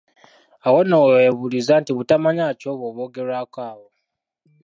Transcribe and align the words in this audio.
Awo 0.65 0.79
nno 0.83 0.97
we 1.01 1.09
weebuuliza 1.15 1.73
nti 1.81 1.91
butamanya 1.97 2.45
ki 2.59 2.65
obwo 2.71 2.85
obwogerwako 2.89 3.59
awo? 3.71 3.87